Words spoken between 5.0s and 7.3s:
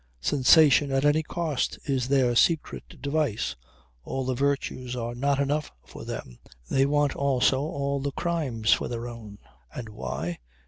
not enough for them; they want